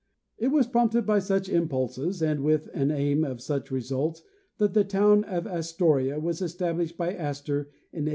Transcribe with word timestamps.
It 0.39 0.47
was 0.47 0.65
prompted 0.65 1.05
by 1.05 1.19
such 1.19 1.47
impulses 1.47 2.23
and 2.23 2.39
with 2.43 2.69
an 2.73 2.89
aim 2.89 3.21
to 3.21 3.37
such 3.37 3.69
results 3.69 4.23
that 4.57 4.73
the 4.73 4.83
town 4.83 5.23
of 5.25 5.45
Astoria 5.45 6.19
was 6.19 6.41
established 6.41 6.97
by 6.97 7.13
Astor 7.13 7.65
in 7.93 8.05
1811. 8.05 8.09